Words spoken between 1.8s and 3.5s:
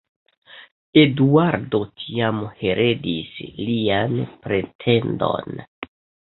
tiam heredis